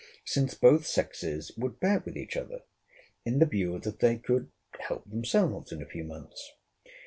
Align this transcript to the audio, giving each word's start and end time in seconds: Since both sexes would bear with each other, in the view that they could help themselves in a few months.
Since 0.25 0.55
both 0.55 0.87
sexes 0.87 1.51
would 1.57 1.79
bear 1.79 2.01
with 2.03 2.17
each 2.17 2.35
other, 2.35 2.63
in 3.23 3.37
the 3.37 3.45
view 3.45 3.77
that 3.77 3.99
they 3.99 4.17
could 4.17 4.49
help 4.79 5.07
themselves 5.07 5.71
in 5.71 5.79
a 5.83 5.89
few 5.89 6.03
months. 6.05 6.53